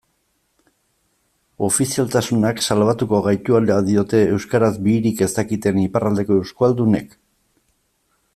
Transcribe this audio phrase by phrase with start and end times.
[1.67, 7.15] Ofizialtasunak salbatuko gaituela diote euskaraz bihirik ez dakiten iparraldeko euskualdunek?